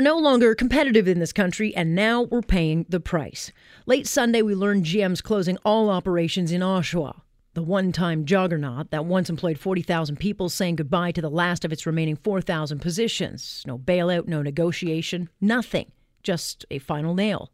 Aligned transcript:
no 0.00 0.18
longer 0.18 0.54
competitive 0.54 1.06
in 1.06 1.20
this 1.20 1.32
country, 1.32 1.74
and 1.76 1.94
now 1.94 2.22
we're 2.22 2.42
paying 2.42 2.84
the 2.88 3.00
price. 3.00 3.52
Late 3.86 4.06
Sunday, 4.06 4.42
we 4.42 4.54
learned 4.54 4.84
GM's 4.84 5.20
closing 5.20 5.56
all 5.64 5.90
operations 5.90 6.50
in 6.50 6.60
Oshawa. 6.60 7.20
The 7.54 7.62
one 7.62 7.92
time 7.92 8.24
juggernaut 8.24 8.90
that 8.90 9.04
once 9.04 9.30
employed 9.30 9.58
40,000 9.58 10.16
people 10.16 10.48
saying 10.48 10.76
goodbye 10.76 11.12
to 11.12 11.20
the 11.20 11.30
last 11.30 11.64
of 11.64 11.72
its 11.72 11.86
remaining 11.86 12.16
4,000 12.16 12.80
positions. 12.80 13.62
No 13.66 13.78
bailout, 13.78 14.26
no 14.26 14.42
negotiation, 14.42 15.28
nothing. 15.40 15.92
Just 16.22 16.64
a 16.70 16.78
final 16.78 17.14
nail. 17.14 17.52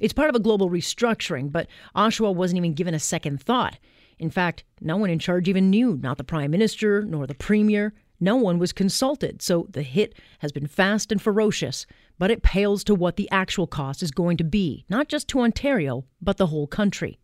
It's 0.00 0.12
part 0.12 0.28
of 0.28 0.36
a 0.36 0.40
global 0.40 0.70
restructuring, 0.70 1.50
but 1.50 1.66
Oshawa 1.96 2.34
wasn't 2.34 2.58
even 2.58 2.74
given 2.74 2.94
a 2.94 2.98
second 2.98 3.40
thought. 3.40 3.78
In 4.18 4.30
fact, 4.30 4.64
no 4.80 4.96
one 4.96 5.10
in 5.10 5.18
charge 5.18 5.48
even 5.48 5.70
knew, 5.70 5.98
not 6.02 6.18
the 6.18 6.24
Prime 6.24 6.50
Minister 6.50 7.02
nor 7.02 7.26
the 7.26 7.34
Premier. 7.34 7.94
No 8.20 8.36
one 8.36 8.58
was 8.58 8.72
consulted, 8.72 9.42
so 9.42 9.66
the 9.70 9.82
hit 9.82 10.14
has 10.40 10.50
been 10.50 10.66
fast 10.66 11.12
and 11.12 11.22
ferocious, 11.22 11.86
but 12.18 12.30
it 12.30 12.42
pales 12.42 12.82
to 12.84 12.94
what 12.94 13.16
the 13.16 13.30
actual 13.30 13.66
cost 13.66 14.02
is 14.02 14.10
going 14.10 14.36
to 14.38 14.44
be, 14.44 14.84
not 14.88 15.08
just 15.08 15.28
to 15.28 15.40
Ontario, 15.40 16.04
but 16.20 16.36
the 16.36 16.46
whole 16.46 16.66
country. 16.66 17.18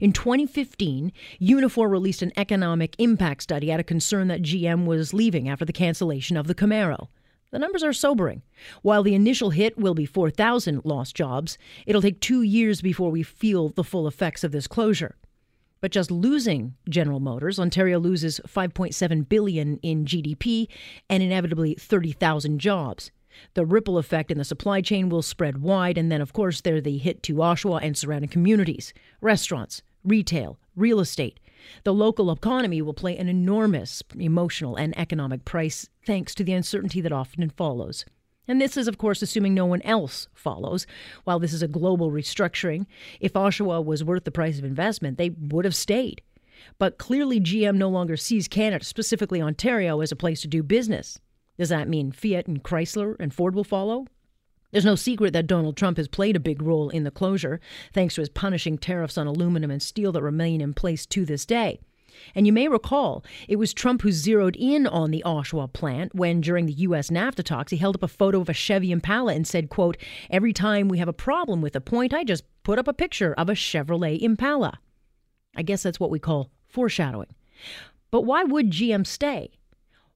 In 0.00 0.12
2015, 0.12 1.12
Unifor 1.40 1.90
released 1.90 2.22
an 2.22 2.32
economic 2.36 2.94
impact 2.98 3.42
study 3.42 3.72
out 3.72 3.80
of 3.80 3.86
concern 3.86 4.28
that 4.28 4.42
GM 4.42 4.84
was 4.84 5.14
leaving 5.14 5.48
after 5.48 5.64
the 5.64 5.72
cancellation 5.72 6.36
of 6.36 6.46
the 6.46 6.54
Camaro. 6.54 7.08
The 7.52 7.58
numbers 7.58 7.84
are 7.84 7.92
sobering. 7.92 8.42
While 8.80 9.02
the 9.02 9.14
initial 9.14 9.50
hit 9.50 9.78
will 9.78 9.94
be 9.94 10.06
4,000 10.06 10.84
lost 10.84 11.14
jobs, 11.14 11.58
it'll 11.86 12.02
take 12.02 12.20
two 12.20 12.42
years 12.42 12.80
before 12.80 13.10
we 13.10 13.22
feel 13.22 13.68
the 13.68 13.84
full 13.84 14.08
effects 14.08 14.42
of 14.42 14.52
this 14.52 14.66
closure. 14.66 15.16
But 15.82 15.90
just 15.90 16.12
losing 16.12 16.76
General 16.88 17.18
Motors, 17.18 17.58
Ontario 17.58 17.98
loses 17.98 18.40
5.7 18.46 19.28
billion 19.28 19.78
in 19.78 20.04
GDP 20.04 20.68
and 21.10 21.22
inevitably 21.22 21.74
30,000 21.74 22.60
jobs. 22.60 23.10
The 23.54 23.66
ripple 23.66 23.98
effect 23.98 24.30
in 24.30 24.38
the 24.38 24.44
supply 24.44 24.80
chain 24.80 25.08
will 25.08 25.22
spread 25.22 25.60
wide, 25.60 25.98
and 25.98 26.10
then, 26.10 26.20
of 26.20 26.32
course, 26.32 26.60
there's 26.60 26.84
the 26.84 26.98
hit 26.98 27.22
to 27.24 27.34
Oshawa 27.34 27.82
and 27.82 27.96
surrounding 27.96 28.30
communities, 28.30 28.94
restaurants, 29.20 29.82
retail, 30.04 30.56
real 30.76 31.00
estate. 31.00 31.40
The 31.82 31.92
local 31.92 32.30
economy 32.30 32.80
will 32.80 32.94
pay 32.94 33.16
an 33.16 33.28
enormous 33.28 34.04
emotional 34.16 34.76
and 34.76 34.96
economic 34.96 35.44
price 35.44 35.88
thanks 36.06 36.32
to 36.36 36.44
the 36.44 36.52
uncertainty 36.52 37.00
that 37.00 37.12
often 37.12 37.50
follows. 37.50 38.04
And 38.52 38.60
this 38.60 38.76
is, 38.76 38.86
of 38.86 38.98
course, 38.98 39.22
assuming 39.22 39.54
no 39.54 39.64
one 39.64 39.80
else 39.80 40.28
follows. 40.34 40.86
While 41.24 41.38
this 41.38 41.54
is 41.54 41.62
a 41.62 41.66
global 41.66 42.10
restructuring, 42.10 42.84
if 43.18 43.32
Oshawa 43.32 43.82
was 43.82 44.04
worth 44.04 44.24
the 44.24 44.30
price 44.30 44.58
of 44.58 44.64
investment, 44.66 45.16
they 45.16 45.30
would 45.30 45.64
have 45.64 45.74
stayed. 45.74 46.20
But 46.78 46.98
clearly, 46.98 47.40
GM 47.40 47.76
no 47.76 47.88
longer 47.88 48.14
sees 48.14 48.48
Canada, 48.48 48.84
specifically 48.84 49.40
Ontario, 49.40 50.02
as 50.02 50.12
a 50.12 50.16
place 50.16 50.42
to 50.42 50.48
do 50.48 50.62
business. 50.62 51.18
Does 51.56 51.70
that 51.70 51.88
mean 51.88 52.12
Fiat 52.12 52.46
and 52.46 52.62
Chrysler 52.62 53.16
and 53.18 53.32
Ford 53.32 53.54
will 53.54 53.64
follow? 53.64 54.06
There's 54.70 54.84
no 54.84 54.96
secret 54.96 55.32
that 55.32 55.46
Donald 55.46 55.78
Trump 55.78 55.96
has 55.96 56.06
played 56.06 56.36
a 56.36 56.38
big 56.38 56.60
role 56.60 56.90
in 56.90 57.04
the 57.04 57.10
closure, 57.10 57.58
thanks 57.94 58.16
to 58.16 58.20
his 58.20 58.28
punishing 58.28 58.76
tariffs 58.76 59.16
on 59.16 59.26
aluminum 59.26 59.70
and 59.70 59.82
steel 59.82 60.12
that 60.12 60.22
remain 60.22 60.60
in 60.60 60.74
place 60.74 61.06
to 61.06 61.24
this 61.24 61.46
day. 61.46 61.80
And 62.34 62.46
you 62.46 62.52
may 62.52 62.68
recall, 62.68 63.24
it 63.48 63.56
was 63.56 63.74
Trump 63.74 64.02
who 64.02 64.12
zeroed 64.12 64.56
in 64.56 64.86
on 64.86 65.10
the 65.10 65.22
Oshawa 65.24 65.72
plant 65.72 66.14
when, 66.14 66.40
during 66.40 66.66
the 66.66 66.72
U.S. 66.72 67.10
NAFTA 67.10 67.44
talks, 67.44 67.70
he 67.70 67.78
held 67.78 67.96
up 67.96 68.02
a 68.02 68.08
photo 68.08 68.40
of 68.40 68.48
a 68.48 68.54
Chevy 68.54 68.92
Impala 68.92 69.34
and 69.34 69.46
said, 69.46 69.68
quote, 69.68 69.96
Every 70.30 70.52
time 70.52 70.88
we 70.88 70.98
have 70.98 71.08
a 71.08 71.12
problem 71.12 71.60
with 71.60 71.76
a 71.76 71.80
point, 71.80 72.14
I 72.14 72.24
just 72.24 72.44
put 72.62 72.78
up 72.78 72.88
a 72.88 72.92
picture 72.92 73.34
of 73.34 73.48
a 73.48 73.54
Chevrolet 73.54 74.20
Impala. 74.20 74.78
I 75.56 75.62
guess 75.62 75.82
that's 75.82 76.00
what 76.00 76.10
we 76.10 76.18
call 76.18 76.50
foreshadowing. 76.68 77.34
But 78.10 78.22
why 78.22 78.44
would 78.44 78.70
GM 78.70 79.06
stay? 79.06 79.52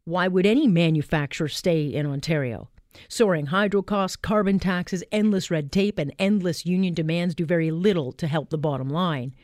Why 0.04 0.28
would 0.28 0.46
any 0.46 0.66
manufacturer 0.66 1.48
stay 1.48 1.86
in 1.86 2.06
Ontario? 2.06 2.70
Soaring 3.08 3.46
hydro 3.46 3.82
costs, 3.82 4.16
carbon 4.16 4.58
taxes, 4.58 5.04
endless 5.12 5.50
red 5.50 5.70
tape, 5.70 5.98
and 5.98 6.12
endless 6.18 6.66
union 6.66 6.94
demands 6.94 7.34
do 7.34 7.44
very 7.44 7.70
little 7.70 8.12
to 8.12 8.26
help 8.26 8.50
the 8.50 8.58
bottom 8.58 8.88
line. 8.88 9.34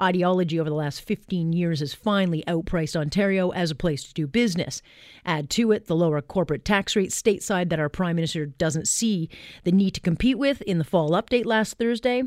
Ideology 0.00 0.58
over 0.58 0.70
the 0.70 0.76
last 0.76 1.00
15 1.02 1.52
years 1.52 1.80
has 1.80 1.94
finally 1.94 2.44
outpriced 2.46 2.96
Ontario 2.96 3.50
as 3.50 3.70
a 3.70 3.76
place 3.76 4.04
to 4.04 4.14
do 4.14 4.26
business. 4.26 4.82
Add 5.24 5.50
to 5.50 5.72
it 5.72 5.86
the 5.86 5.96
lower 5.96 6.20
corporate 6.20 6.64
tax 6.64 6.96
rate 6.96 7.10
stateside 7.10 7.68
that 7.70 7.80
our 7.80 7.88
Prime 7.88 8.16
Minister 8.16 8.46
doesn't 8.46 8.88
see 8.88 9.28
the 9.64 9.72
need 9.72 9.92
to 9.94 10.00
compete 10.00 10.38
with 10.38 10.62
in 10.62 10.78
the 10.78 10.84
fall 10.84 11.10
update 11.10 11.46
last 11.46 11.78
Thursday. 11.78 12.22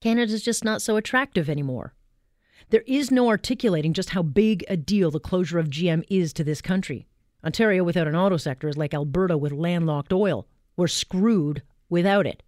Canada's 0.00 0.42
just 0.42 0.64
not 0.64 0.82
so 0.82 0.96
attractive 0.96 1.48
anymore. 1.48 1.94
There 2.70 2.84
is 2.86 3.10
no 3.10 3.28
articulating 3.28 3.92
just 3.92 4.10
how 4.10 4.22
big 4.22 4.64
a 4.68 4.76
deal 4.76 5.10
the 5.10 5.20
closure 5.20 5.58
of 5.58 5.68
GM 5.68 6.04
is 6.08 6.32
to 6.32 6.44
this 6.44 6.62
country. 6.62 7.06
Ontario 7.44 7.84
without 7.84 8.08
an 8.08 8.16
auto 8.16 8.36
sector 8.36 8.68
is 8.68 8.76
like 8.76 8.94
Alberta 8.94 9.36
with 9.36 9.52
landlocked 9.52 10.12
oil. 10.12 10.46
We're 10.76 10.88
screwed 10.88 11.62
without 11.88 12.26
it. 12.26 12.42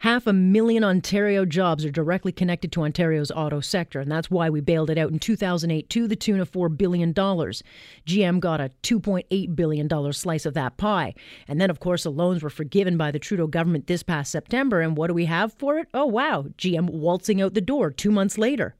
Half 0.00 0.26
a 0.26 0.32
million 0.32 0.84
Ontario 0.84 1.44
jobs 1.44 1.84
are 1.84 1.90
directly 1.90 2.30
connected 2.32 2.70
to 2.72 2.82
Ontario's 2.82 3.30
auto 3.30 3.60
sector, 3.60 3.98
and 3.98 4.10
that's 4.10 4.30
why 4.30 4.50
we 4.50 4.60
bailed 4.60 4.90
it 4.90 4.98
out 4.98 5.10
in 5.10 5.18
2008 5.18 5.88
to 5.90 6.06
the 6.06 6.14
tune 6.14 6.38
of 6.38 6.50
$4 6.52 6.76
billion. 6.76 7.12
GM 7.12 8.40
got 8.40 8.60
a 8.60 8.70
$2.8 8.82 9.56
billion 9.56 10.12
slice 10.12 10.46
of 10.46 10.54
that 10.54 10.76
pie. 10.76 11.14
And 11.48 11.60
then, 11.60 11.70
of 11.70 11.80
course, 11.80 12.04
the 12.04 12.10
loans 12.10 12.42
were 12.42 12.50
forgiven 12.50 12.96
by 12.96 13.10
the 13.10 13.18
Trudeau 13.18 13.46
government 13.46 13.86
this 13.86 14.02
past 14.02 14.30
September. 14.30 14.80
And 14.80 14.96
what 14.96 15.08
do 15.08 15.14
we 15.14 15.24
have 15.24 15.52
for 15.54 15.78
it? 15.78 15.88
Oh, 15.94 16.06
wow, 16.06 16.46
GM 16.56 16.90
waltzing 16.90 17.40
out 17.40 17.54
the 17.54 17.60
door 17.60 17.90
two 17.90 18.12
months 18.12 18.38
later. 18.38 18.76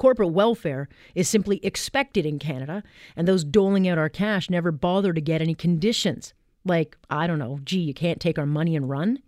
Corporate 0.00 0.32
welfare 0.32 0.88
is 1.14 1.28
simply 1.28 1.60
expected 1.62 2.24
in 2.24 2.38
Canada, 2.38 2.82
and 3.16 3.28
those 3.28 3.44
doling 3.44 3.86
out 3.86 3.98
our 3.98 4.08
cash 4.08 4.48
never 4.48 4.72
bother 4.72 5.12
to 5.12 5.20
get 5.20 5.42
any 5.42 5.54
conditions. 5.54 6.32
Like, 6.64 6.96
I 7.10 7.26
don't 7.26 7.38
know, 7.38 7.60
gee, 7.64 7.80
you 7.80 7.92
can't 7.92 8.18
take 8.18 8.38
our 8.38 8.46
money 8.46 8.74
and 8.74 8.88
run? 8.88 9.18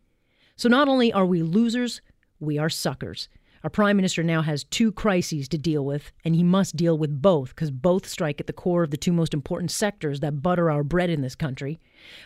So 0.57 0.71
not 0.71 0.89
only 0.89 1.13
are 1.13 1.27
we 1.27 1.43
losers, 1.43 2.01
we 2.41 2.57
are 2.57 2.71
suckers. 2.71 3.29
Our 3.63 3.69
Prime 3.69 3.97
Minister 3.97 4.23
now 4.23 4.41
has 4.41 4.65
two 4.65 4.93
crises 4.93 5.47
to 5.49 5.59
deal 5.59 5.85
with, 5.85 6.11
and 6.25 6.35
he 6.35 6.43
must 6.43 6.75
deal 6.75 6.97
with 6.97 7.21
both 7.21 7.51
because 7.51 7.71
both 7.71 8.09
strike 8.09 8.41
at 8.41 8.47
the 8.47 8.55
core 8.55 8.83
of 8.83 8.91
the 8.91 8.97
two 8.97 9.13
most 9.13 9.35
important 9.35 9.71
sectors 9.71 10.21
that 10.21 10.41
butter 10.41 10.71
our 10.71 10.83
bread 10.83 11.11
in 11.11 11.21
this 11.21 11.35
country. 11.35 11.81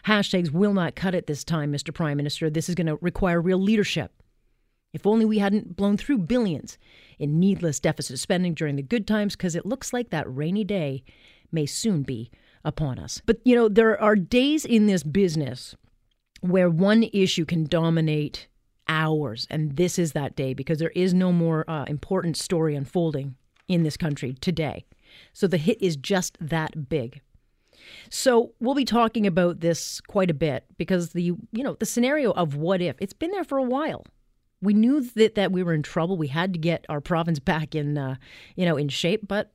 Hashtags 0.05 0.53
will 0.53 0.73
not 0.73 0.95
cut 0.95 1.17
it 1.17 1.27
this 1.27 1.43
time, 1.43 1.73
Mr. 1.73 1.93
Prime 1.93 2.17
Minister. 2.17 2.49
This 2.49 2.69
is 2.69 2.77
going 2.77 2.87
to 2.87 2.99
require 3.01 3.41
real 3.41 3.61
leadership. 3.61 4.13
If 4.93 5.07
only 5.07 5.25
we 5.25 5.39
hadn't 5.39 5.77
blown 5.77 5.97
through 5.97 6.19
billions 6.19 6.79
in 7.19 7.39
needless 7.39 7.81
deficit 7.81 8.19
spending 8.19 8.55
during 8.55 8.77
the 8.77 8.83
good 8.83 9.07
times, 9.07 9.37
because 9.37 9.55
it 9.55 9.67
looks 9.67 9.93
like 9.93 10.11
that 10.11 10.25
rainy 10.35 10.65
day 10.65 11.05
may 11.53 11.67
soon 11.67 12.03
be 12.03 12.31
upon 12.65 12.99
us. 12.99 13.21
But, 13.27 13.39
you 13.45 13.55
know, 13.55 13.69
there 13.69 14.01
are 14.01 14.17
days 14.17 14.65
in 14.65 14.87
this 14.87 15.03
business 15.03 15.77
where 16.41 16.71
one 16.71 17.05
issue 17.13 17.45
can 17.45 17.65
dominate 17.65 18.49
hours, 18.89 19.47
and 19.51 19.77
this 19.77 19.99
is 19.99 20.13
that 20.13 20.37
day 20.37 20.55
because 20.55 20.79
there 20.79 20.93
is 20.95 21.13
no 21.13 21.33
more 21.33 21.69
uh, 21.69 21.85
important 21.89 22.37
story 22.37 22.75
unfolding 22.75 23.35
in 23.69 23.83
this 23.83 23.97
country 23.97 24.35
today. 24.35 24.85
So 25.33 25.47
the 25.47 25.57
hit 25.57 25.79
is 25.81 25.97
just 25.97 26.37
that 26.41 26.89
big. 26.89 27.21
So 28.11 28.53
we'll 28.61 28.75
be 28.75 28.85
talking 28.85 29.27
about 29.27 29.61
this 29.61 30.01
quite 30.01 30.31
a 30.31 30.35
bit 30.35 30.65
because 30.79 31.11
the 31.11 31.23
you 31.23 31.63
know 31.63 31.77
the 31.79 31.87
scenario 31.87 32.33
of 32.33 32.57
what 32.57 32.81
if 32.81 32.97
it's 33.01 33.13
been 33.13 33.31
there 33.31 33.45
for 33.45 33.59
a 33.59 33.63
while 33.63 34.05
we 34.63 34.75
knew 34.75 35.01
that, 35.01 35.35
that 35.35 35.53
we 35.53 35.63
were 35.63 35.75
in 35.75 35.83
trouble. 35.83 36.17
We 36.17 36.29
had 36.29 36.53
to 36.53 36.59
get 36.59 36.85
our 36.89 37.01
province 37.01 37.39
back 37.53 37.75
in, 37.75 37.99
uh, 37.99 38.17
you 38.55 38.65
know, 38.65 38.77
in 38.77 38.89
shape. 38.89 39.27
But 39.27 39.53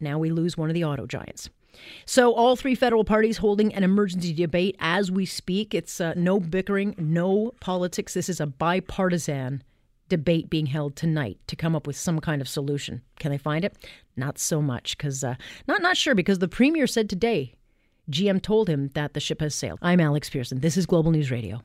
now 0.00 0.18
we 0.18 0.30
lose 0.30 0.56
one 0.56 0.70
of 0.70 0.74
the 0.74 0.84
auto 0.84 1.06
giants. 1.06 1.50
So 2.04 2.32
all 2.32 2.56
three 2.56 2.74
federal 2.74 3.04
parties 3.04 3.38
holding 3.38 3.72
an 3.74 3.84
emergency 3.84 4.32
debate 4.32 4.76
as 4.80 5.10
we 5.10 5.24
speak. 5.24 5.74
It's 5.74 6.00
uh, 6.00 6.14
no 6.16 6.40
bickering, 6.40 6.94
no 6.98 7.52
politics. 7.60 8.14
This 8.14 8.28
is 8.28 8.40
a 8.40 8.46
bipartisan 8.46 9.62
debate 10.08 10.50
being 10.50 10.66
held 10.66 10.96
tonight 10.96 11.38
to 11.46 11.54
come 11.54 11.76
up 11.76 11.86
with 11.86 11.96
some 11.96 12.18
kind 12.18 12.42
of 12.42 12.48
solution. 12.48 13.02
Can 13.18 13.30
they 13.30 13.38
find 13.38 13.64
it? 13.64 13.76
Not 14.16 14.38
so 14.38 14.60
much, 14.60 14.98
because 14.98 15.22
uh, 15.22 15.36
not 15.68 15.80
not 15.80 15.96
sure. 15.96 16.14
Because 16.14 16.40
the 16.40 16.48
premier 16.48 16.86
said 16.86 17.08
today, 17.08 17.54
GM 18.10 18.42
told 18.42 18.68
him 18.68 18.90
that 18.94 19.14
the 19.14 19.20
ship 19.20 19.40
has 19.40 19.54
sailed. 19.54 19.78
I'm 19.80 20.00
Alex 20.00 20.28
Pierson. 20.28 20.60
This 20.60 20.76
is 20.76 20.84
Global 20.84 21.12
News 21.12 21.30
Radio. 21.30 21.62